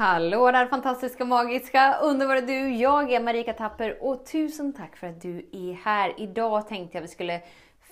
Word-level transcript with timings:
Hallå 0.00 0.50
där 0.50 0.66
fantastiska, 0.66 1.24
magiska, 1.24 1.98
underbara 2.02 2.40
du! 2.40 2.74
Jag 2.74 3.12
är 3.12 3.20
Marika 3.20 3.52
Tapper 3.52 4.02
och 4.04 4.26
tusen 4.26 4.72
tack 4.72 4.96
för 4.96 5.06
att 5.06 5.20
du 5.20 5.48
är 5.52 5.72
här. 5.72 6.14
Idag 6.16 6.68
tänkte 6.68 6.96
jag 6.96 7.02
vi 7.02 7.08
skulle 7.08 7.40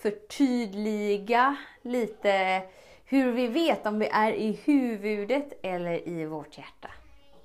förtydliga 0.03 1.57
lite 1.83 2.63
hur 3.05 3.33
vi 3.33 3.47
vet 3.47 3.87
om 3.87 3.99
vi 3.99 4.07
är 4.07 4.33
i 4.33 4.61
huvudet 4.65 5.61
eller 5.63 6.09
i 6.09 6.25
vårt 6.25 6.59
hjärta. 6.59 6.89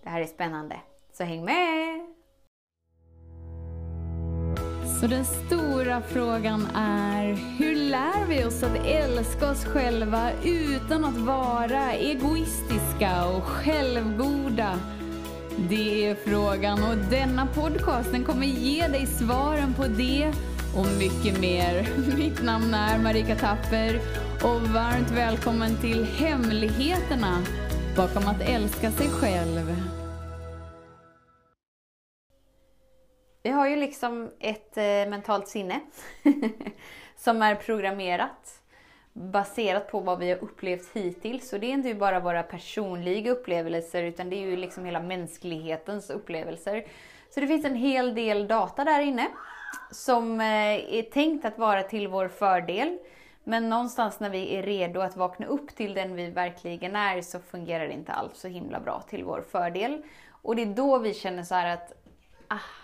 Det 0.04 0.10
här 0.10 0.22
är 0.22 0.26
spännande, 0.26 0.76
så 1.14 1.24
häng 1.24 1.46
med! 1.46 2.02
Så 5.00 5.08
den 5.08 5.26
stora 5.26 6.02
frågan 6.02 6.68
är, 6.76 7.34
hur 7.60 7.76
lär 7.76 8.23
vi 8.38 8.46
oss 8.46 8.64
att 8.64 8.86
älska 8.86 9.50
oss 9.50 9.66
själva 9.66 10.32
utan 10.44 11.06
att 11.06 11.18
vara 11.18 11.94
egoistiska 11.94 13.26
och 13.26 13.44
självgoda? 13.44 14.80
Det 15.70 16.10
är 16.10 16.16
frågan 16.16 16.84
och 16.84 16.98
denna 17.10 17.46
podcast 17.46 18.12
den 18.12 18.24
kommer 18.24 18.46
ge 18.46 18.88
dig 18.88 19.08
svaren 19.08 19.74
på 19.74 19.88
det 19.88 20.32
och 20.76 20.88
mycket 21.00 21.40
mer. 21.40 21.88
Mitt 22.18 22.44
namn 22.44 22.74
är 22.74 23.00
Marika 23.00 23.36
Tapper 23.36 24.00
och 24.42 24.62
varmt 24.62 25.12
välkommen 25.12 25.78
till 25.82 26.04
Hemligheterna 26.04 27.42
bakom 27.96 28.28
att 28.28 28.42
älska 28.42 28.92
sig 28.92 29.10
själv. 29.10 29.76
Vi 33.44 33.50
har 33.50 33.68
ju 33.68 33.76
liksom 33.76 34.32
ett 34.40 34.78
eh, 34.78 34.84
mentalt 34.84 35.48
sinne 35.48 35.80
som 37.16 37.42
är 37.42 37.56
programmerat 37.56 38.60
baserat 39.14 39.92
på 39.92 40.00
vad 40.00 40.20
vi 40.20 40.30
har 40.30 40.44
upplevt 40.44 40.90
hittills. 40.94 41.50
Så 41.50 41.58
det 41.58 41.68
är 41.68 41.72
inte 41.72 41.94
bara 41.94 42.20
våra 42.20 42.44
personliga 42.44 43.32
upplevelser 43.32 44.04
utan 44.04 44.30
det 44.30 44.36
är 44.36 44.42
ju 44.42 44.56
liksom 44.56 44.86
hela 44.86 45.00
mänsklighetens 45.00 46.10
upplevelser. 46.10 46.86
Så 47.30 47.40
det 47.40 47.48
finns 47.48 47.66
en 47.66 47.76
hel 47.76 48.16
del 48.16 48.48
data 48.48 48.84
där 48.84 49.00
inne 49.00 49.28
som 49.92 50.42
eh, 50.42 50.96
är 50.96 51.12
tänkt 51.12 51.46
att 51.46 51.58
vara 51.58 51.84
till 51.84 52.08
vår 52.08 52.28
fördel. 52.28 52.98
Men 53.44 53.70
någonstans 53.70 54.20
när 54.20 54.30
vi 54.30 54.56
är 54.56 54.64
redo 54.64 55.00
att 55.00 55.18
vakna 55.18 55.46
upp 55.46 55.76
till 55.76 55.94
den 55.94 56.16
vi 56.16 56.30
verkligen 56.30 56.96
är 56.96 57.22
så 57.22 57.40
fungerar 57.40 57.88
det 57.88 57.94
inte 57.94 58.12
alls 58.12 58.40
så 58.40 58.48
himla 58.48 58.80
bra 58.80 59.02
till 59.10 59.24
vår 59.24 59.42
fördel. 59.52 60.02
Och 60.30 60.56
det 60.56 60.62
är 60.62 60.66
då 60.76 60.98
vi 60.98 61.14
känner 61.14 61.44
så 61.44 61.56
att 61.56 61.94
ah, 62.48 62.83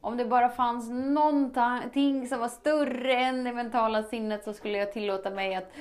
om 0.00 0.16
det 0.16 0.24
bara 0.24 0.48
fanns 0.48 0.90
någonting 0.90 2.28
som 2.28 2.40
var 2.40 2.48
större 2.48 3.16
än 3.16 3.44
det 3.44 3.52
mentala 3.52 4.02
sinnet 4.02 4.44
så 4.44 4.52
skulle 4.52 4.78
jag 4.78 4.92
tillåta 4.92 5.30
mig 5.30 5.54
att 5.54 5.72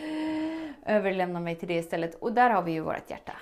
överlämna 0.86 1.40
mig 1.40 1.56
till 1.56 1.68
det 1.68 1.74
istället. 1.74 2.16
Och 2.16 2.34
där 2.34 2.50
har 2.50 2.62
vi 2.62 2.72
ju 2.72 2.80
vårt 2.80 3.10
hjärta. 3.10 3.34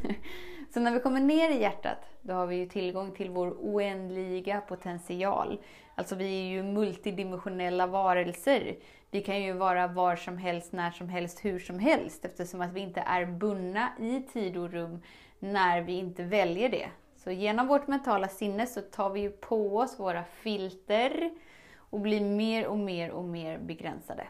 så 0.74 0.80
när 0.80 0.92
vi 0.92 1.00
kommer 1.00 1.20
ner 1.20 1.50
i 1.50 1.60
hjärtat, 1.60 1.98
då 2.22 2.34
har 2.34 2.46
vi 2.46 2.56
ju 2.56 2.66
tillgång 2.66 3.12
till 3.12 3.30
vår 3.30 3.56
oändliga 3.60 4.60
potential. 4.60 5.60
Alltså 5.94 6.14
vi 6.14 6.24
är 6.24 6.50
ju 6.50 6.62
multidimensionella 6.62 7.86
varelser. 7.86 8.76
Vi 9.10 9.20
kan 9.20 9.42
ju 9.42 9.52
vara 9.52 9.86
var 9.86 10.16
som 10.16 10.38
helst, 10.38 10.72
när 10.72 10.90
som 10.90 11.08
helst, 11.08 11.44
hur 11.44 11.58
som 11.58 11.78
helst 11.78 12.24
eftersom 12.24 12.60
att 12.60 12.72
vi 12.72 12.80
inte 12.80 13.00
är 13.00 13.26
bundna 13.26 13.88
i 13.98 14.20
tid 14.32 14.56
och 14.56 14.72
rum 14.72 15.02
när 15.38 15.80
vi 15.80 15.92
inte 15.92 16.22
väljer 16.22 16.68
det. 16.68 16.88
Så 17.24 17.30
genom 17.30 17.66
vårt 17.66 17.86
mentala 17.86 18.28
sinne 18.28 18.66
så 18.66 18.80
tar 18.80 19.10
vi 19.10 19.28
på 19.28 19.78
oss 19.78 20.00
våra 20.00 20.24
filter 20.24 21.30
och 21.76 22.00
blir 22.00 22.20
mer 22.20 22.66
och 22.66 22.78
mer 22.78 23.10
och 23.10 23.24
mer 23.24 23.58
begränsade. 23.58 24.26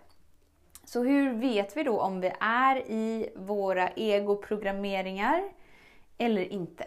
Så 0.85 1.03
hur 1.03 1.33
vet 1.33 1.77
vi 1.77 1.83
då 1.83 2.01
om 2.01 2.21
vi 2.21 2.33
är 2.41 2.77
i 2.77 3.33
våra 3.37 3.89
egoprogrammeringar 3.89 5.53
eller 6.19 6.53
inte? 6.53 6.85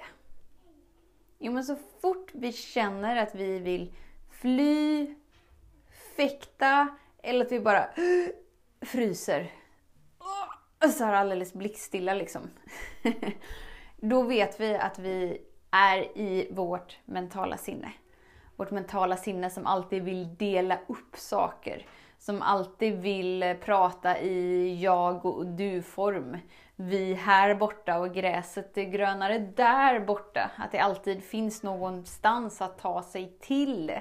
Jo, 1.40 1.52
men 1.52 1.64
så 1.64 1.76
fort 2.02 2.32
vi 2.34 2.54
känner 2.54 3.16
att 3.16 3.36
vi 3.36 3.60
vill 3.60 3.94
fly, 4.32 5.16
fäkta 6.18 6.88
eller 7.24 7.46
att 7.46 7.52
vi 7.52 7.60
bara 7.60 7.90
fryser. 8.82 9.52
Så 10.98 11.04
här 11.04 11.14
alldeles 11.14 11.54
blickstilla 11.54 12.14
liksom. 12.14 12.42
Då 13.98 14.22
vet 14.22 14.60
vi 14.60 14.76
att 14.76 15.00
vi 15.00 15.42
är 15.76 16.18
i 16.18 16.48
vårt 16.52 17.00
mentala 17.06 17.58
sinne. 17.58 17.92
Vårt 18.56 18.72
mentala 18.72 19.18
sinne 19.18 19.50
som 19.50 19.66
alltid 19.66 20.04
vill 20.04 20.36
dela 20.36 20.78
upp 20.88 21.16
saker. 21.16 21.86
Som 22.20 22.42
alltid 22.42 23.00
vill 23.00 23.56
prata 23.62 24.20
i 24.20 24.76
jag 24.82 25.26
och 25.26 25.46
du-form. 25.46 26.38
Vi 26.76 27.14
här 27.14 27.56
borta 27.56 28.00
och 28.00 28.14
gräset 28.14 28.78
är 28.78 28.84
grönare 28.84 29.40
där 29.40 30.00
borta. 30.00 30.52
Att 30.58 30.72
det 30.72 30.80
alltid 30.80 31.24
finns 31.24 31.64
någonstans 31.64 32.62
att 32.62 32.78
ta 32.78 33.04
sig 33.04 33.38
till. 33.40 33.92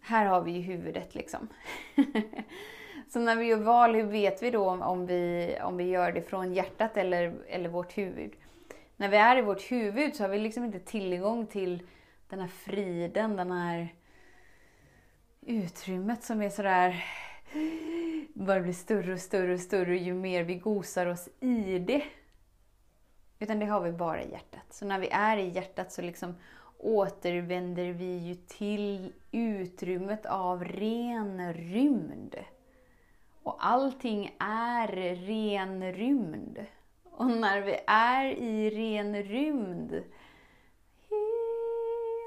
Här 0.00 0.26
har 0.26 0.40
vi 0.40 0.50
ju 0.50 0.60
huvudet 0.60 1.14
liksom. 1.14 1.48
Så 3.08 3.18
när 3.18 3.36
vi 3.36 3.44
gör 3.44 3.56
val, 3.56 3.94
hur 3.94 4.02
vet 4.02 4.42
vi 4.42 4.50
då 4.50 4.70
om 4.70 5.06
vi, 5.06 5.56
om 5.62 5.76
vi 5.76 5.84
gör 5.84 6.12
det 6.12 6.22
från 6.22 6.54
hjärtat 6.54 6.96
eller, 6.96 7.34
eller 7.48 7.68
vårt 7.68 7.98
huvud? 7.98 8.32
När 8.96 9.08
vi 9.08 9.16
är 9.16 9.36
i 9.36 9.42
vårt 9.42 9.72
huvud 9.72 10.14
så 10.14 10.22
har 10.22 10.28
vi 10.28 10.38
liksom 10.38 10.64
inte 10.64 10.80
tillgång 10.80 11.46
till 11.46 11.82
den 12.28 12.40
här 12.40 12.48
friden, 12.48 13.36
den 13.36 13.50
här 13.50 13.94
utrymmet 15.40 16.24
som 16.24 16.42
är 16.42 16.50
sådär 16.50 17.04
bara 18.34 18.60
blir 18.60 18.72
större 18.72 19.12
och 19.12 19.20
större 19.20 19.54
och 19.54 19.60
större 19.60 19.98
ju 19.98 20.14
mer 20.14 20.44
vi 20.44 20.54
gosar 20.54 21.06
oss 21.06 21.28
i 21.40 21.78
det. 21.78 22.04
Utan 23.38 23.58
det 23.58 23.66
har 23.66 23.80
vi 23.80 23.92
bara 23.92 24.22
i 24.22 24.30
hjärtat. 24.30 24.66
Så 24.70 24.86
när 24.86 24.98
vi 24.98 25.08
är 25.08 25.36
i 25.36 25.48
hjärtat 25.48 25.92
så 25.92 26.02
liksom 26.02 26.34
återvänder 26.78 27.92
vi 27.92 28.16
ju 28.18 28.34
till 28.34 29.12
utrymmet 29.32 30.26
av 30.26 30.64
ren 30.64 31.54
rymd. 31.54 32.36
Och 33.42 33.66
allting 33.66 34.36
är 34.38 35.16
ren 35.26 35.92
rymd. 35.92 36.58
Och 37.16 37.26
när 37.26 37.60
vi 37.60 37.78
är 37.86 38.24
i 38.24 38.70
ren 38.70 39.22
rymd, 39.22 40.02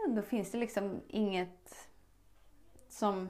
då 0.07 0.21
finns 0.21 0.51
det 0.51 0.57
liksom 0.57 1.01
inget 1.07 1.87
som... 2.89 3.29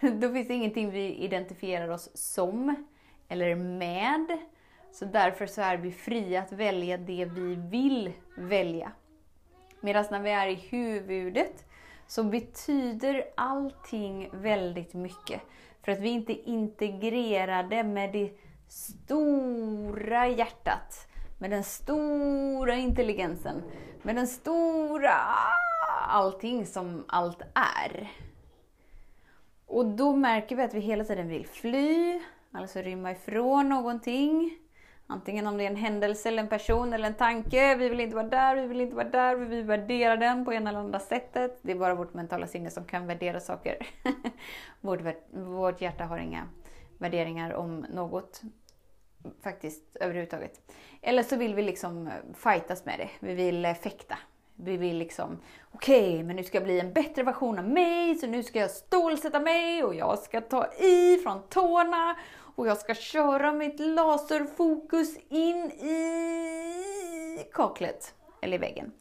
då 0.20 0.32
finns 0.32 0.48
det 0.48 0.54
ingenting 0.54 0.90
vi 0.90 1.14
identifierar 1.14 1.88
oss 1.88 2.10
som 2.14 2.86
eller 3.28 3.54
med. 3.54 4.38
Så 4.92 5.04
därför 5.04 5.46
så 5.46 5.60
är 5.60 5.76
vi 5.76 5.92
fria 5.92 6.42
att 6.42 6.52
välja 6.52 6.96
det 6.96 7.24
vi 7.24 7.54
vill 7.54 8.12
välja. 8.36 8.92
Medan 9.80 10.04
när 10.10 10.20
vi 10.20 10.30
är 10.30 10.48
i 10.48 10.54
huvudet 10.54 11.64
så 12.06 12.24
betyder 12.24 13.24
allting 13.34 14.30
väldigt 14.32 14.94
mycket. 14.94 15.40
För 15.82 15.92
att 15.92 16.00
vi 16.00 16.08
inte 16.08 16.32
är 16.32 16.48
integrerade 16.48 17.82
med 17.82 18.12
det 18.12 18.30
stora 18.68 20.28
hjärtat, 20.28 21.08
med 21.38 21.50
den 21.50 21.64
stora 21.64 22.74
intelligensen, 22.74 23.62
med 24.02 24.16
den 24.16 24.26
stora 24.26 25.14
allting 26.08 26.66
som 26.66 27.04
allt 27.08 27.42
är. 27.54 28.10
Och 29.66 29.86
då 29.86 30.16
märker 30.16 30.56
vi 30.56 30.62
att 30.62 30.74
vi 30.74 30.80
hela 30.80 31.04
tiden 31.04 31.28
vill 31.28 31.46
fly, 31.46 32.20
alltså 32.52 32.78
rymma 32.78 33.10
ifrån 33.10 33.68
någonting. 33.68 34.58
Antingen 35.06 35.46
om 35.46 35.56
det 35.56 35.64
är 35.64 35.70
en 35.70 35.76
händelse, 35.76 36.28
eller 36.28 36.42
en 36.42 36.48
person 36.48 36.92
eller 36.92 37.06
en 37.06 37.14
tanke. 37.14 37.76
Vi 37.76 37.88
vill 37.88 38.00
inte 38.00 38.16
vara 38.16 38.28
där, 38.28 38.56
vi 38.56 38.66
vill 38.66 38.80
inte 38.80 38.96
vara 38.96 39.08
där, 39.08 39.36
vi 39.36 39.44
vill 39.44 39.64
värdera 39.64 40.16
den 40.16 40.44
på 40.44 40.52
ena 40.52 40.70
eller 40.70 40.80
andra 40.80 41.00
sättet. 41.00 41.58
Det 41.62 41.72
är 41.72 41.76
bara 41.76 41.94
vårt 41.94 42.14
mentala 42.14 42.46
sinne 42.46 42.70
som 42.70 42.84
kan 42.84 43.06
värdera 43.06 43.40
saker. 43.40 43.76
vårt, 44.80 45.00
vårt 45.30 45.80
hjärta 45.80 46.04
har 46.04 46.18
inga 46.18 46.48
värderingar 46.98 47.54
om 47.54 47.86
något 47.90 48.42
faktiskt 49.42 49.96
överhuvudtaget. 50.00 50.60
Eller 51.02 51.22
så 51.22 51.36
vill 51.36 51.54
vi 51.54 51.62
liksom 51.62 52.06
eh, 52.06 52.12
fightas 52.34 52.84
med 52.84 52.98
det. 52.98 53.10
Vi 53.20 53.34
vill 53.34 53.64
eh, 53.64 53.74
fäkta. 53.74 54.18
Vi 54.58 54.76
vill 54.76 54.96
liksom, 54.96 55.38
okej, 55.72 56.14
okay, 56.14 56.24
men 56.24 56.36
nu 56.36 56.44
ska 56.44 56.56
jag 56.56 56.64
bli 56.64 56.80
en 56.80 56.92
bättre 56.92 57.22
version 57.22 57.58
av 57.58 57.68
mig, 57.68 58.14
så 58.14 58.26
nu 58.26 58.42
ska 58.42 58.58
jag 58.58 58.70
stålsätta 58.70 59.40
mig 59.40 59.84
och 59.84 59.94
jag 59.94 60.18
ska 60.18 60.40
ta 60.40 60.72
i 60.72 61.18
från 61.22 61.42
tårna 61.48 62.16
och 62.56 62.66
jag 62.66 62.78
ska 62.78 62.94
köra 62.94 63.52
mitt 63.52 63.80
laserfokus 63.80 65.16
in 65.28 65.70
i 65.70 67.48
kaklet, 67.52 68.14
eller 68.40 68.54
i 68.54 68.58
väggen. 68.60 68.92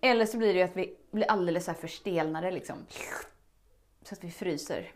Eller 0.00 0.26
så 0.26 0.38
blir 0.38 0.52
det 0.52 0.58
ju 0.58 0.64
att 0.64 0.76
vi 0.76 0.96
blir 1.10 1.30
alldeles 1.30 1.64
så 1.64 1.70
här 1.70 1.78
förstelnade 1.78 2.50
liksom. 2.50 2.76
Så 4.02 4.14
att 4.14 4.24
vi 4.24 4.30
fryser. 4.30 4.92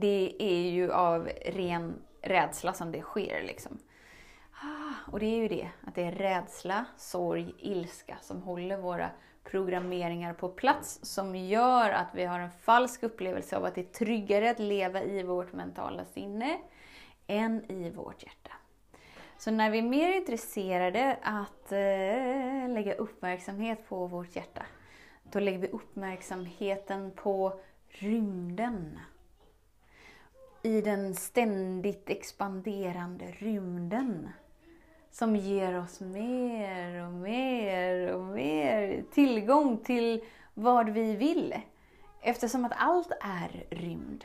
Det 0.00 0.36
är 0.38 0.70
ju 0.70 0.92
av 0.92 1.28
ren 1.46 1.94
rädsla 2.22 2.72
som 2.72 2.92
det 2.92 3.02
sker. 3.02 3.42
Liksom. 3.42 3.78
Ah, 4.52 5.12
och 5.12 5.20
det 5.20 5.26
är 5.26 5.36
ju 5.36 5.48
det, 5.48 5.68
att 5.86 5.94
det 5.94 6.02
är 6.02 6.12
rädsla, 6.12 6.84
sorg, 6.96 7.54
ilska 7.58 8.16
som 8.20 8.42
håller 8.42 8.76
våra 8.76 9.10
programmeringar 9.44 10.34
på 10.34 10.48
plats 10.48 10.98
som 11.02 11.36
gör 11.36 11.90
att 11.90 12.14
vi 12.14 12.24
har 12.24 12.40
en 12.40 12.50
falsk 12.50 13.02
upplevelse 13.02 13.56
av 13.56 13.64
att 13.64 13.74
det 13.74 13.80
är 13.80 14.04
tryggare 14.04 14.50
att 14.50 14.58
leva 14.58 15.02
i 15.02 15.22
vårt 15.22 15.52
mentala 15.52 16.04
sinne 16.04 16.58
än 17.26 17.70
i 17.70 17.90
vårt 17.90 18.22
hjärta. 18.22 18.52
Så 19.38 19.50
när 19.50 19.70
vi 19.70 19.78
är 19.78 19.82
mer 19.82 20.12
intresserade 20.12 21.18
att 21.22 21.72
eh, 21.72 22.68
lägga 22.74 22.94
uppmärksamhet 22.94 23.88
på 23.88 24.06
vårt 24.06 24.36
hjärta, 24.36 24.62
då 25.22 25.40
lägger 25.40 25.58
vi 25.58 25.68
uppmärksamheten 25.68 27.10
på 27.10 27.60
rymden. 27.88 28.98
I 30.66 30.80
den 30.80 31.14
ständigt 31.14 32.10
expanderande 32.10 33.24
rymden. 33.38 34.28
Som 35.10 35.36
ger 35.36 35.78
oss 35.78 36.00
mer 36.00 37.06
och 37.06 37.12
mer 37.12 38.14
och 38.14 38.24
mer 38.24 39.04
tillgång 39.12 39.78
till 39.78 40.24
vad 40.54 40.88
vi 40.88 41.16
vill. 41.16 41.54
Eftersom 42.22 42.64
att 42.64 42.72
allt 42.76 43.10
är 43.20 43.66
rymd. 43.70 44.24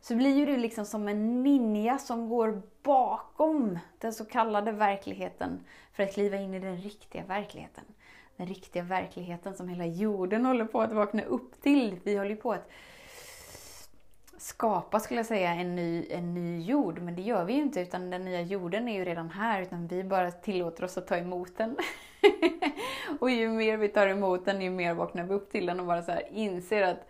Så 0.00 0.16
blir 0.16 0.36
ju 0.36 0.46
du 0.46 0.56
liksom 0.56 0.84
som 0.84 1.08
en 1.08 1.42
ninja 1.42 1.98
som 1.98 2.28
går 2.28 2.62
bakom 2.82 3.78
den 3.98 4.12
så 4.12 4.24
kallade 4.24 4.72
verkligheten 4.72 5.60
för 5.92 6.02
att 6.02 6.14
kliva 6.14 6.36
in 6.36 6.54
i 6.54 6.58
den 6.58 6.76
riktiga 6.76 7.24
verkligheten. 7.24 7.84
Den 8.36 8.46
riktiga 8.46 8.82
verkligheten 8.82 9.54
som 9.54 9.68
hela 9.68 9.86
jorden 9.86 10.46
håller 10.46 10.64
på 10.64 10.80
att 10.80 10.92
vakna 10.92 11.22
upp 11.22 11.62
till. 11.62 12.00
Vi 12.02 12.16
håller 12.16 12.30
ju 12.30 12.36
på 12.36 12.52
att 12.52 12.70
skapa, 14.44 15.00
skulle 15.00 15.18
jag 15.18 15.26
säga, 15.26 15.50
en 15.50 15.76
ny, 15.76 16.06
en 16.10 16.34
ny 16.34 16.60
jord. 16.60 16.98
Men 16.98 17.16
det 17.16 17.22
gör 17.22 17.44
vi 17.44 17.52
ju 17.52 17.62
inte, 17.62 17.80
utan 17.80 18.10
den 18.10 18.24
nya 18.24 18.40
jorden 18.40 18.88
är 18.88 18.98
ju 18.98 19.04
redan 19.04 19.30
här, 19.30 19.62
utan 19.62 19.86
vi 19.86 20.04
bara 20.04 20.30
tillåter 20.30 20.84
oss 20.84 20.98
att 20.98 21.06
ta 21.06 21.16
emot 21.16 21.56
den. 21.56 21.76
och 23.20 23.30
ju 23.30 23.48
mer 23.48 23.76
vi 23.76 23.88
tar 23.88 24.06
emot 24.06 24.44
den, 24.44 24.62
ju 24.62 24.70
mer 24.70 24.94
vaknar 24.94 25.24
vi 25.24 25.34
upp 25.34 25.52
till 25.52 25.66
den 25.66 25.80
och 25.80 25.86
bara 25.86 26.02
så 26.02 26.12
här 26.12 26.28
inser 26.32 26.82
att 26.82 27.08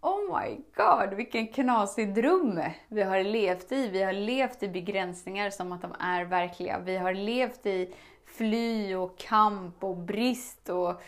Oh 0.00 0.40
my 0.40 0.56
god, 0.76 1.14
vilken 1.14 1.48
knasig 1.48 2.14
dröm 2.14 2.60
vi 2.88 3.02
har 3.02 3.22
levt 3.22 3.72
i. 3.72 3.88
Vi 3.88 4.02
har 4.02 4.12
levt 4.12 4.62
i 4.62 4.68
begränsningar 4.68 5.50
som 5.50 5.72
att 5.72 5.82
de 5.82 5.94
är 6.00 6.24
verkliga. 6.24 6.78
Vi 6.78 6.96
har 6.96 7.14
levt 7.14 7.66
i 7.66 7.94
fly 8.24 8.94
och 8.94 9.18
kamp 9.18 9.84
och 9.84 9.96
brist 9.96 10.68
och 10.68 11.02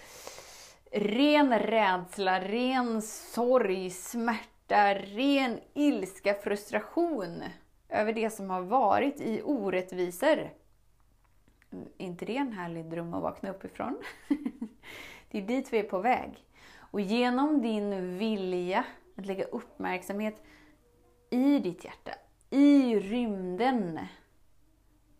ren 0.92 1.58
rädsla, 1.58 2.40
ren 2.40 3.02
sorg, 3.02 3.90
smärta, 3.90 4.49
ren 4.94 5.60
ilska, 5.74 6.34
frustration 6.34 7.44
över 7.88 8.12
det 8.12 8.30
som 8.30 8.50
har 8.50 8.62
varit 8.62 9.20
i 9.20 9.42
orättvisor. 9.42 10.50
inte 11.96 12.24
det 12.24 12.36
en 12.36 12.52
härlig 12.52 12.84
dröm 12.84 13.14
att 13.14 13.22
vakna 13.22 13.50
upp 13.50 13.64
ifrån? 13.64 14.02
det 15.30 15.38
är 15.38 15.42
dit 15.42 15.72
vi 15.72 15.78
är 15.78 15.82
på 15.82 15.98
väg. 15.98 16.46
Och 16.76 17.00
genom 17.00 17.62
din 17.62 18.18
vilja 18.18 18.84
att 19.16 19.26
lägga 19.26 19.44
uppmärksamhet 19.44 20.42
i 21.30 21.58
ditt 21.58 21.84
hjärta, 21.84 22.10
i 22.50 23.00
rymden, 23.00 24.00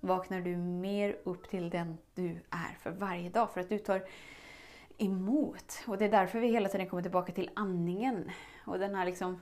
vaknar 0.01 0.41
du 0.41 0.57
mer 0.57 1.17
upp 1.25 1.51
till 1.51 1.71
den 1.71 1.99
du 2.15 2.31
är 2.51 2.79
för 2.81 2.91
varje 2.91 3.31
dag. 3.31 3.51
För 3.51 3.61
att 3.61 3.69
du 3.69 3.79
tar 3.79 4.03
emot. 4.99 5.83
Och 5.87 5.99
det 5.99 6.05
är 6.05 6.11
därför 6.11 6.41
vi 6.41 6.49
hela 6.49 6.69
tiden 6.69 6.89
kommer 6.89 7.03
tillbaka 7.03 7.33
till 7.33 7.51
andningen. 7.55 8.31
Och 8.71 8.79
den 8.79 8.95
här 8.95 9.07
liksom... 9.07 9.41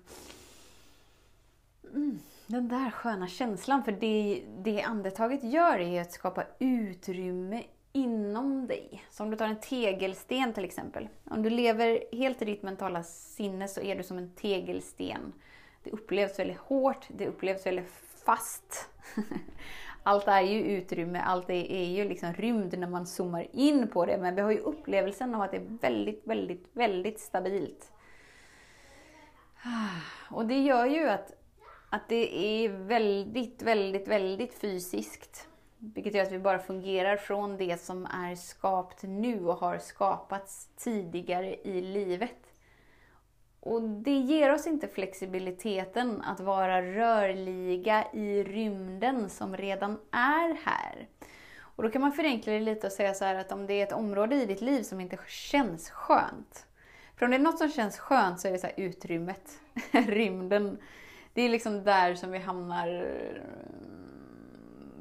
Mm, 1.94 2.18
den 2.46 2.68
där 2.68 2.90
sköna 2.90 3.28
känslan. 3.28 3.84
För 3.84 3.92
det, 3.92 4.42
det 4.58 4.82
andetaget 4.82 5.44
gör 5.44 5.78
är 5.78 6.00
att 6.00 6.12
skapa 6.12 6.44
utrymme 6.58 7.62
inom 7.92 8.66
dig. 8.66 9.04
Så 9.10 9.22
om 9.22 9.30
du 9.30 9.36
tar 9.36 9.46
en 9.46 9.60
tegelsten 9.60 10.52
till 10.52 10.64
exempel. 10.64 11.08
Om 11.24 11.42
du 11.42 11.50
lever 11.50 12.04
helt 12.12 12.42
i 12.42 12.44
ditt 12.44 12.62
mentala 12.62 13.02
sinne 13.02 13.68
så 13.68 13.80
är 13.80 13.96
du 13.96 14.02
som 14.02 14.18
en 14.18 14.30
tegelsten. 14.34 15.32
Det 15.82 15.90
upplevs 15.90 16.38
väldigt 16.38 16.58
hårt, 16.58 17.06
det 17.08 17.26
upplevs 17.26 17.66
väldigt 17.66 17.90
fast. 18.24 18.88
Allt 20.02 20.28
är 20.28 20.40
ju 20.40 20.60
utrymme, 20.60 21.20
allt 21.20 21.50
är, 21.50 21.72
är 21.72 21.84
ju 21.84 22.08
liksom 22.08 22.32
rymd 22.32 22.78
när 22.78 22.88
man 22.88 23.06
zoomar 23.06 23.46
in 23.52 23.88
på 23.88 24.06
det. 24.06 24.18
Men 24.18 24.34
vi 24.34 24.40
har 24.40 24.50
ju 24.50 24.58
upplevelsen 24.58 25.34
av 25.34 25.42
att 25.42 25.50
det 25.50 25.56
är 25.56 25.78
väldigt, 25.80 26.22
väldigt, 26.24 26.68
väldigt 26.72 27.20
stabilt. 27.20 27.92
Och 30.30 30.46
det 30.46 30.60
gör 30.60 30.86
ju 30.86 31.08
att, 31.08 31.32
att 31.90 32.08
det 32.08 32.38
är 32.38 32.68
väldigt, 32.68 33.62
väldigt, 33.62 34.08
väldigt 34.08 34.54
fysiskt. 34.54 35.48
Vilket 35.78 36.14
gör 36.14 36.22
att 36.22 36.32
vi 36.32 36.38
bara 36.38 36.58
fungerar 36.58 37.16
från 37.16 37.56
det 37.56 37.80
som 37.80 38.06
är 38.06 38.34
skapat 38.34 39.02
nu 39.02 39.46
och 39.46 39.56
har 39.56 39.78
skapats 39.78 40.68
tidigare 40.76 41.56
i 41.56 41.80
livet. 41.80 42.52
Och 43.60 43.82
det 43.82 44.18
ger 44.18 44.52
oss 44.52 44.66
inte 44.66 44.88
flexibiliteten 44.88 46.22
att 46.22 46.40
vara 46.40 46.82
rörliga 46.82 48.04
i 48.12 48.44
rymden 48.44 49.30
som 49.30 49.56
redan 49.56 49.98
är 50.10 50.54
här. 50.64 51.08
Och 51.60 51.82
då 51.82 51.90
kan 51.90 52.00
man 52.00 52.12
förenkla 52.12 52.52
det 52.52 52.60
lite 52.60 52.86
och 52.86 52.92
säga 52.92 53.14
så 53.14 53.24
att 53.24 53.52
om 53.52 53.66
det 53.66 53.74
är 53.74 53.86
ett 53.86 53.92
område 53.92 54.36
i 54.36 54.46
ditt 54.46 54.60
liv 54.60 54.82
som 54.82 55.00
inte 55.00 55.18
känns 55.26 55.90
skönt. 55.90 56.66
För 57.18 57.26
om 57.26 57.30
det 57.30 57.36
är 57.36 57.40
något 57.40 57.58
som 57.58 57.68
känns 57.68 57.98
skönt 57.98 58.40
så 58.40 58.48
är 58.48 58.52
det 58.52 58.58
så 58.58 58.68
utrymmet, 58.76 59.60
rymden. 59.90 60.78
Det 61.32 61.42
är 61.42 61.48
liksom 61.48 61.84
där 61.84 62.14
som 62.14 62.30
vi 62.30 62.38
hamnar 62.38 62.88
eh, 62.88 63.42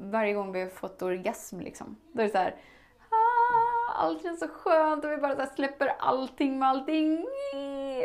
varje 0.00 0.34
gång 0.34 0.52
vi 0.52 0.60
har 0.60 0.68
fått 0.68 1.02
orgasm. 1.02 1.60
Liksom. 1.60 1.96
Då 2.12 2.22
är 2.22 2.26
det 2.26 2.32
så 2.32 2.38
här, 2.38 2.56
ah, 3.10 3.92
allt 3.94 4.22
känns 4.22 4.40
så 4.40 4.48
skönt 4.48 5.04
och 5.04 5.10
vi 5.10 5.16
bara 5.16 5.46
så 5.46 5.54
släpper 5.54 5.88
allting 5.98 6.58
med 6.58 6.68
allting. 6.68 7.26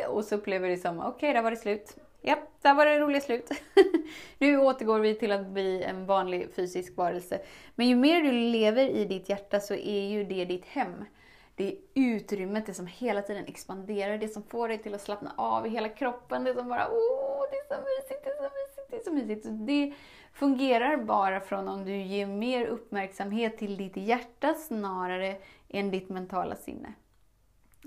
Och 0.10 0.25
så 0.25 0.36
upplever 0.36 0.68
vi 0.68 0.75
det 0.75 0.81
som, 0.81 1.00
okej, 1.00 1.10
okay, 1.10 1.33
där 1.33 1.42
var 1.42 1.51
det 1.51 1.57
slut. 1.57 1.98
Ja, 2.21 2.38
där 2.62 2.74
var 2.74 2.86
det 2.86 3.00
roliga 3.00 3.21
slut. 3.21 3.50
nu 4.38 4.57
återgår 4.57 5.00
vi 5.00 5.15
till 5.15 5.31
att 5.31 5.48
bli 5.48 5.83
en 5.83 6.06
vanlig 6.06 6.54
fysisk 6.56 6.98
varelse. 6.98 7.42
Men 7.75 7.88
ju 7.88 7.95
mer 7.95 8.21
du 8.21 8.31
lever 8.31 8.89
i 8.89 9.06
ditt 9.06 9.30
hjärta 9.30 9.60
så 9.60 9.74
är 9.74 10.10
ju 10.10 10.24
det 10.24 10.45
ditt 10.45 10.65
hem. 10.65 11.06
Det 11.55 11.67
är 11.67 11.75
utrymmet, 11.94 12.65
det 12.65 12.73
som 12.73 12.88
hela 12.88 13.21
tiden 13.21 13.45
expanderar, 13.45 14.17
det 14.17 14.27
som 14.27 14.44
får 14.44 14.67
dig 14.67 14.77
till 14.77 14.94
att 14.95 15.01
slappna 15.01 15.33
av 15.38 15.67
i 15.67 15.69
hela 15.69 15.89
kroppen, 15.89 16.44
det 16.44 16.53
som 16.53 16.69
bara 16.69 16.89
åh, 16.91 17.45
det 17.51 17.57
är 17.57 17.75
så 17.75 17.81
mysigt, 17.81 18.23
det 18.23 18.29
är 18.29 18.35
så 18.35 18.44
mysigt, 18.44 18.88
det 18.89 18.95
är 18.95 19.03
så 19.03 19.11
mysigt. 19.11 19.67
Det 19.67 19.94
fungerar 20.33 20.97
bara 20.97 21.39
från 21.39 21.67
om 21.67 21.85
du 21.85 21.95
ger 21.95 22.27
mer 22.27 22.65
uppmärksamhet 22.65 23.57
till 23.57 23.77
ditt 23.77 23.97
hjärta 23.97 24.53
snarare 24.53 25.35
än 25.69 25.91
ditt 25.91 26.09
mentala 26.09 26.55
sinne. 26.55 26.94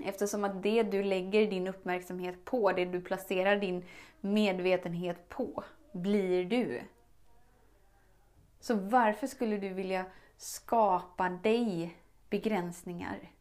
Eftersom 0.03 0.43
att 0.43 0.63
det 0.63 0.83
du 0.83 1.03
lägger 1.03 1.47
din 1.49 1.67
uppmärksamhet 1.67 2.45
på, 2.45 2.71
det 2.71 2.85
du 2.85 3.01
placerar 3.01 3.55
din 3.55 3.85
medvetenhet 4.21 5.29
på, 5.29 5.63
blir 5.91 6.45
du. 6.45 6.81
Så 8.59 8.75
varför 8.75 9.27
skulle 9.27 9.57
du 9.57 9.69
vilja 9.69 10.05
skapa 10.37 11.29
dig 11.29 11.97
begränsningar? 12.29 13.31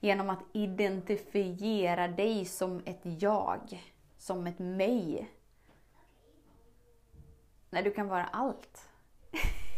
Genom 0.00 0.30
att 0.30 0.44
identifiera 0.52 2.08
dig 2.08 2.44
som 2.44 2.82
ett 2.84 3.00
jag, 3.02 3.82
som 4.18 4.46
ett 4.46 4.58
mig. 4.58 5.30
När 7.70 7.82
du 7.82 7.90
kan 7.90 8.08
vara 8.08 8.24
allt. 8.24 8.88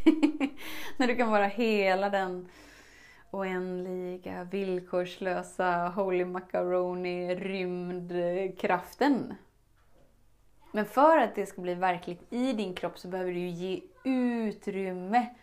När 0.96 1.06
du 1.06 1.16
kan 1.16 1.30
vara 1.30 1.46
hela 1.46 2.10
den 2.10 2.48
oändliga, 3.30 4.44
villkorslösa, 4.44 5.88
holy 5.88 6.24
macaroni, 6.24 7.34
rymdkraften. 7.34 9.34
Men 10.72 10.86
för 10.86 11.18
att 11.18 11.34
det 11.34 11.46
ska 11.46 11.60
bli 11.60 11.74
verkligt 11.74 12.32
i 12.32 12.52
din 12.52 12.74
kropp 12.74 12.98
så 12.98 13.08
behöver 13.08 13.32
du 13.32 13.48
ge 13.48 13.82
utrymme 14.04 15.34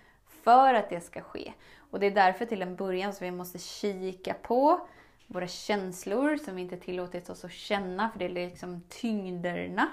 för 0.48 0.74
att 0.74 0.90
det 0.90 1.02
ska 1.02 1.22
ske. 1.22 1.54
Och 1.92 2.00
det 2.00 2.06
är 2.06 2.12
därför 2.12 2.46
till 2.46 2.62
en 2.62 2.76
början 2.76 3.14
som 3.14 3.26
vi 3.26 3.32
måste 3.32 3.60
kika 3.60 4.34
på 4.34 4.88
våra 5.28 5.48
känslor 5.48 6.38
som 6.38 6.56
vi 6.56 6.62
inte 6.62 6.78
tillåtit 6.78 7.30
oss 7.30 7.46
att 7.46 7.52
känna, 7.52 8.10
för 8.10 8.20
det 8.20 8.26
är 8.26 8.30
liksom 8.30 8.82
tyngderna 8.90 9.88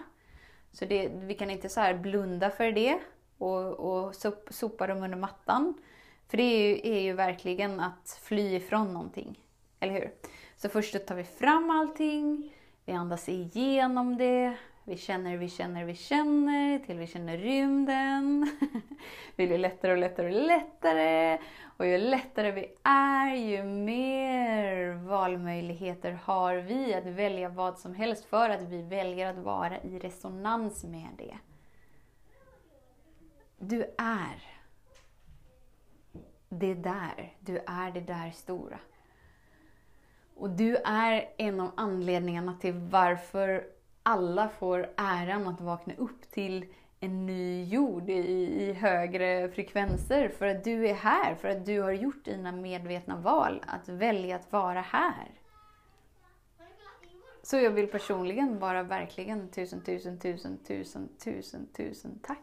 så 0.72 0.84
det, 0.84 1.08
vi 1.14 1.34
kan 1.34 1.50
inte 1.50 1.68
så 1.68 1.80
här 1.80 1.94
blunda 1.94 2.50
för 2.50 2.72
det 2.72 2.98
och, 3.38 3.64
och 3.64 4.14
sopa 4.50 4.86
dem 4.86 5.02
under 5.02 5.18
mattan. 5.18 5.74
För 6.28 6.36
det 6.36 6.42
är 6.42 6.68
ju, 6.68 6.96
är 6.96 7.00
ju 7.00 7.12
verkligen 7.12 7.80
att 7.80 8.20
fly 8.22 8.54
ifrån 8.56 8.92
någonting. 8.92 9.38
Eller 9.80 9.92
hur? 9.92 10.10
Så 10.56 10.68
först 10.68 11.06
tar 11.06 11.14
vi 11.14 11.24
fram 11.24 11.70
allting, 11.70 12.52
vi 12.84 12.92
andas 12.92 13.28
igenom 13.28 14.16
det, 14.16 14.56
vi 14.84 14.96
känner, 14.96 15.36
vi 15.36 15.48
känner, 15.48 15.84
vi 15.84 15.94
känner, 15.94 16.78
till 16.78 16.98
vi 16.98 17.06
känner 17.06 17.38
rymden. 17.38 18.50
Vi 19.36 19.46
blir 19.46 19.58
lättare 19.58 19.92
och 19.92 19.98
lättare 19.98 20.26
och 20.26 20.46
lättare. 20.46 21.38
Och 21.76 21.86
ju 21.86 21.98
lättare 21.98 22.50
vi 22.50 22.74
är, 22.82 23.34
ju 23.34 23.64
mer 23.64 24.92
valmöjligheter 24.92 26.12
har 26.24 26.54
vi 26.54 26.94
att 26.94 27.06
välja 27.06 27.48
vad 27.48 27.78
som 27.78 27.94
helst 27.94 28.24
för 28.24 28.50
att 28.50 28.62
vi 28.62 28.82
väljer 28.82 29.26
att 29.26 29.38
vara 29.38 29.80
i 29.80 29.98
resonans 29.98 30.84
med 30.84 31.08
det. 31.18 31.38
Du 33.58 33.82
är 33.98 34.42
det 36.48 36.74
där. 36.74 37.32
Du 37.40 37.58
är 37.58 37.90
det 37.90 38.00
där 38.00 38.30
stora. 38.30 38.78
Och 40.36 40.50
du 40.50 40.76
är 40.76 41.28
en 41.36 41.60
av 41.60 41.70
anledningarna 41.76 42.58
till 42.60 42.74
varför 42.74 43.73
alla 44.06 44.48
får 44.48 44.90
äran 44.96 45.48
att 45.48 45.60
vakna 45.60 45.94
upp 45.94 46.30
till 46.30 46.66
en 47.00 47.26
ny 47.26 47.64
jord 47.64 48.10
i, 48.10 48.14
i 48.62 48.72
högre 48.72 49.48
frekvenser 49.48 50.28
för 50.28 50.46
att 50.46 50.64
du 50.64 50.88
är 50.88 50.94
här, 50.94 51.34
för 51.34 51.48
att 51.48 51.66
du 51.66 51.80
har 51.80 51.92
gjort 51.92 52.24
dina 52.24 52.52
medvetna 52.52 53.16
val 53.16 53.64
att 53.66 53.88
välja 53.88 54.36
att 54.36 54.52
vara 54.52 54.80
här. 54.80 55.30
Så 57.42 57.56
jag 57.56 57.70
vill 57.70 57.86
personligen 57.86 58.58
bara 58.58 58.82
verkligen 58.82 59.48
tusen, 59.48 59.80
tusen, 59.80 60.18
tusen, 60.18 60.58
tusen, 60.58 61.08
tusen, 61.18 61.66
tusen 61.76 62.18
tack. 62.22 62.38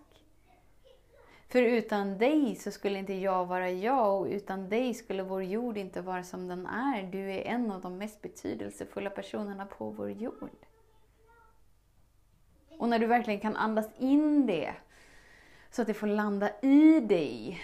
För 1.48 1.62
utan 1.62 2.18
dig 2.18 2.56
så 2.56 2.72
skulle 2.72 3.00
inte 3.00 3.14
jag 3.14 3.46
vara 3.46 3.70
jag 3.72 4.22
och 4.22 4.28
utan 4.28 4.70
dig 4.70 4.94
skulle 4.94 5.24
vår 5.24 5.44
jord 5.44 5.78
inte 5.78 6.02
vara 6.02 6.24
som 6.24 6.48
den 6.48 6.66
är. 6.66 7.04
Du 7.04 7.32
är 7.32 7.42
en 7.42 7.72
av 7.72 7.82
de 7.82 7.98
mest 7.98 8.22
betydelsefulla 8.22 9.10
personerna 9.10 9.66
på 9.66 9.90
vår 9.90 10.12
jord. 10.12 10.50
Och 12.82 12.90
när 12.90 13.00
du 13.00 13.06
verkligen 13.06 13.40
kan 13.40 13.56
andas 13.56 13.90
in 13.98 14.48
det, 14.48 14.74
så 15.72 15.82
att 15.82 15.88
det 15.88 15.94
får 15.94 16.08
landa 16.08 16.50
i 16.62 17.00
dig, 17.00 17.62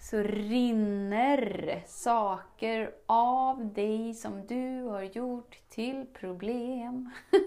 så 0.00 0.22
rinner 0.22 1.82
saker 1.86 2.90
av 3.06 3.72
dig 3.72 4.14
som 4.14 4.46
du 4.46 4.82
har 4.82 5.02
gjort 5.02 5.58
till 5.68 6.06
problem. 6.14 7.10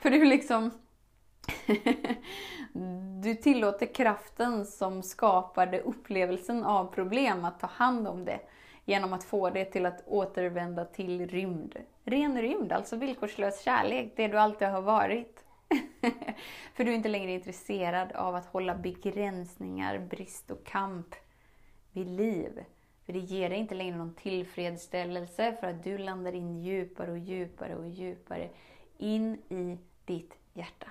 För 0.00 0.10
du 0.10 0.24
liksom... 0.24 0.70
du 3.22 3.34
tillåter 3.34 3.94
kraften 3.94 4.66
som 4.66 5.02
skapade 5.02 5.80
upplevelsen 5.80 6.64
av 6.64 6.94
problem 6.94 7.44
att 7.44 7.60
ta 7.60 7.66
hand 7.66 8.08
om 8.08 8.24
det 8.24 8.40
genom 8.84 9.12
att 9.12 9.24
få 9.24 9.50
det 9.50 9.64
till 9.64 9.86
att 9.86 10.02
återvända 10.06 10.84
till 10.84 11.26
rymd. 11.26 11.76
Ren 12.08 12.42
rymd, 12.42 12.72
alltså 12.72 12.96
villkorslös 12.96 13.62
kärlek, 13.62 14.12
det 14.16 14.28
du 14.28 14.38
alltid 14.38 14.68
har 14.68 14.82
varit. 14.82 15.44
För 16.74 16.84
du 16.84 16.90
är 16.90 16.94
inte 16.94 17.08
längre 17.08 17.32
intresserad 17.32 18.12
av 18.12 18.34
att 18.34 18.46
hålla 18.46 18.74
begränsningar, 18.74 19.98
brist 19.98 20.50
och 20.50 20.66
kamp 20.66 21.14
vid 21.92 22.06
liv. 22.06 22.64
För 23.06 23.12
det 23.12 23.18
ger 23.18 23.50
dig 23.50 23.58
inte 23.58 23.74
längre 23.74 23.96
någon 23.96 24.14
tillfredsställelse 24.14 25.56
för 25.60 25.66
att 25.66 25.84
du 25.84 25.98
landar 25.98 26.32
in 26.32 26.62
djupare 26.62 27.10
och 27.10 27.18
djupare 27.18 27.76
och 27.76 27.88
djupare 27.88 28.48
in 28.98 29.34
i 29.48 29.78
ditt 30.04 30.34
hjärta. 30.52 30.90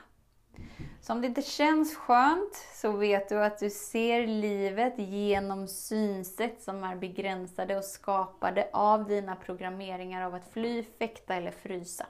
Så 1.01 1.13
om 1.13 1.21
det 1.21 1.27
inte 1.27 1.41
känns 1.41 1.95
skönt 1.95 2.55
så 2.73 2.91
vet 2.91 3.29
du 3.29 3.43
att 3.43 3.59
du 3.59 3.69
ser 3.69 4.27
livet 4.27 4.93
genom 4.97 5.67
synsätt 5.67 6.61
som 6.61 6.83
är 6.83 6.95
begränsade 6.95 7.77
och 7.77 7.83
skapade 7.83 8.69
av 8.73 9.07
dina 9.07 9.35
programmeringar 9.35 10.25
av 10.25 10.35
att 10.35 10.47
fly, 10.47 10.83
fäkta 10.83 11.35
eller 11.35 11.51
frysa. 11.51 12.05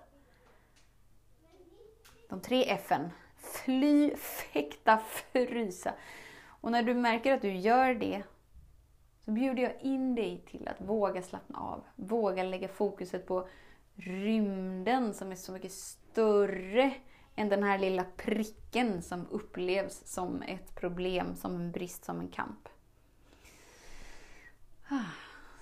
De 2.29 2.41
tre 2.41 2.77
F'n. 2.77 3.09
Fly, 3.37 4.15
fäkta, 4.15 4.97
frysa. 5.33 5.93
Och 6.61 6.71
när 6.71 6.83
du 6.83 6.93
märker 6.93 7.33
att 7.33 7.41
du 7.41 7.55
gör 7.55 7.93
det 7.93 8.23
så 9.25 9.31
bjuder 9.31 9.63
jag 9.63 9.81
in 9.81 10.15
dig 10.15 10.43
till 10.47 10.67
att 10.67 10.81
våga 10.81 11.21
slappna 11.21 11.59
av. 11.59 11.83
Våga 11.95 12.43
lägga 12.43 12.67
fokuset 12.67 13.27
på 13.27 13.47
rymden 13.95 15.13
som 15.13 15.31
är 15.31 15.35
så 15.35 15.51
mycket 15.51 15.71
större 15.71 16.93
än 17.37 17.49
den 17.49 17.63
här 17.63 17.79
lilla 17.79 18.05
pricken 18.17 19.01
som 19.01 19.27
upplevs 19.27 20.01
som 20.05 20.41
ett 20.41 20.75
problem, 20.75 21.35
som 21.35 21.55
en 21.55 21.71
brist, 21.71 22.05
som 22.05 22.19
en 22.19 22.27
kamp. 22.27 22.69
Ah, 24.89 25.11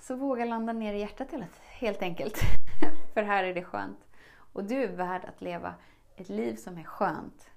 så 0.02 0.16
våga 0.16 0.46
landa 0.46 0.74
ner 0.74 0.94
i 0.94 1.00
hjärtat 1.00 1.30
helt 1.64 2.02
enkelt. 2.02 2.38
För 3.14 3.24
här 3.24 3.44
är 3.44 3.54
det 3.54 3.64
skönt. 3.64 4.00
Och 4.54 4.64
du 4.64 4.84
är 4.84 4.88
värd 4.88 5.26
att 5.26 5.42
leva 5.42 5.74
ett 6.16 6.30
liv 6.30 6.56
som 6.56 6.78
är 6.78 6.84
skönt. 6.84 7.50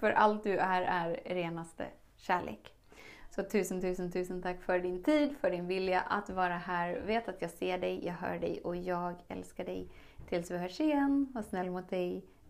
För 0.00 0.10
allt 0.10 0.42
du 0.42 0.58
är, 0.58 0.82
är 0.82 1.34
renaste 1.34 1.86
kärlek. 2.16 2.74
Så 3.30 3.42
tusen, 3.42 3.80
tusen, 3.80 4.12
tusen 4.12 4.42
tack 4.42 4.62
för 4.62 4.78
din 4.78 5.02
tid, 5.02 5.36
för 5.40 5.50
din 5.50 5.66
vilja 5.66 6.00
att 6.00 6.30
vara 6.30 6.56
här. 6.56 7.00
Vet 7.00 7.28
att 7.28 7.42
jag 7.42 7.50
ser 7.50 7.78
dig, 7.78 8.06
jag 8.06 8.14
hör 8.14 8.38
dig 8.38 8.60
och 8.64 8.76
jag 8.76 9.14
älskar 9.28 9.64
dig. 9.64 9.88
Tills 10.28 10.50
vi 10.50 10.58
hörs 10.58 10.80
igen, 10.80 11.32
var 11.34 11.42
snäll 11.42 11.70
mot 11.70 11.90
dig. 11.90 12.24